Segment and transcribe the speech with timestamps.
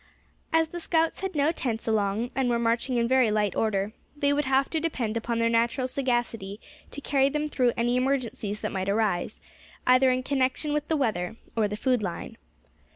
[0.51, 4.33] As the scouts had no tents along, and were marching in very light order, they
[4.33, 8.71] would have to depend upon their natural sagacity to carry them through any emergencies that
[8.71, 9.39] might arise,
[9.85, 12.37] either in connection with the weather, or the food line.